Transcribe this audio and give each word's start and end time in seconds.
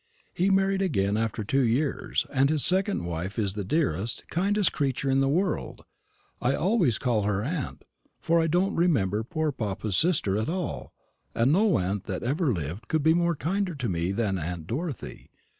He 0.33 0.49
married 0.49 0.81
again 0.81 1.15
after 1.15 1.43
two 1.43 1.61
years, 1.61 2.25
and 2.33 2.49
his 2.49 2.65
second 2.65 3.05
wife 3.05 3.37
is 3.37 3.53
the 3.53 3.63
dearest, 3.63 4.27
kindest 4.31 4.73
creature 4.73 5.11
in 5.11 5.19
the 5.21 5.29
world. 5.29 5.83
I 6.41 6.55
always 6.55 6.97
call 6.97 7.21
her 7.21 7.43
aunt, 7.43 7.83
for 8.19 8.41
I 8.41 8.47
don't 8.47 8.73
remember 8.73 9.23
poor 9.23 9.51
papa's 9.51 9.95
sister 9.95 10.39
at 10.39 10.49
all; 10.49 10.91
and 11.35 11.51
no 11.51 11.77
aunt 11.77 12.05
that 12.05 12.23
ever 12.23 12.51
lived 12.51 12.87
could 12.87 13.03
be 13.03 13.13
kinder 13.37 13.75
to 13.75 13.89
me 13.89 14.11
than 14.11 14.39
aunt 14.39 14.65
Dorothy. 14.65 15.29